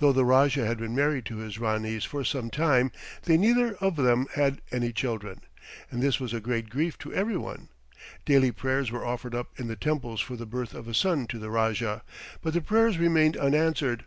[0.00, 3.96] Though the Rajah had been married to his Ranees for some time they neither of
[3.96, 5.40] them had any children,
[5.90, 7.70] and this was a great grief to every one.
[8.26, 11.38] Daily prayers were offered up in the temples for the birth of a son to
[11.38, 12.02] the Rajah,
[12.42, 14.04] but the prayers remained unanswered.